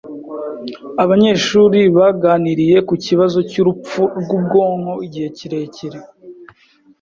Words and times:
Abanyeshuri 1.03 1.79
baganiriye 1.97 2.77
ku 2.87 2.95
kibazo 3.05 3.37
cyurupfu 3.49 4.01
rwubwonko 4.19 4.93
igihe 5.05 5.27
kirekire. 5.37 5.99